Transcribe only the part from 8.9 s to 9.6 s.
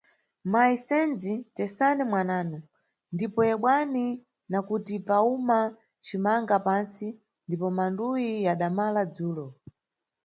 dzulo.